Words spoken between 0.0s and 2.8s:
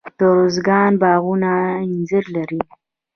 د ارزګان باغونه انځر لري.